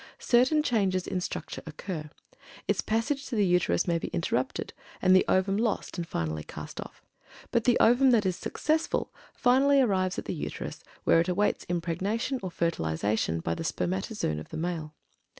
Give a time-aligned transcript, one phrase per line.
[0.17, 2.09] Certain changes in structure occur.
[2.67, 6.81] Its passage to the Uterus may be interrupted, and the ovum lost and finally cast
[6.81, 7.03] off.
[7.51, 12.39] But the ovum that is successful finally arrives at the Uterus where it awaits impregnation
[12.41, 14.95] or fertilization by the spermatozoon of the male.